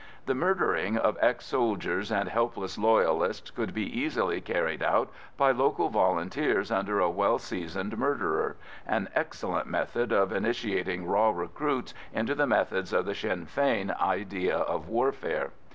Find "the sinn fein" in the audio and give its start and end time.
13.05-13.91